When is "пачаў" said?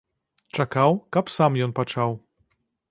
1.83-2.19